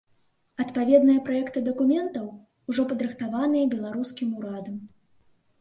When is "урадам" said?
4.39-4.85